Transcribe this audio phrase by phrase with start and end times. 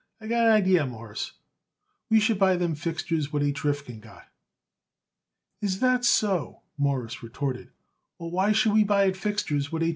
[0.19, 1.33] "I got an idee, Mawruss,
[2.09, 3.63] we should buy them fixtures what H.
[3.63, 4.29] Rifkin got."
[5.61, 7.69] "Is that so?" Morris retorted.
[8.17, 9.89] "Well, why should we buy it fixtures what H.